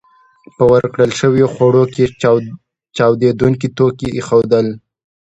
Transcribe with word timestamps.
په 0.55 0.63
ورکړل 0.73 1.11
شويو 1.19 1.47
خوړو 1.53 1.83
کې 1.93 2.05
چاودېدونکي 2.97 3.67
توکي 3.77 4.07
ایښودل 4.17 4.67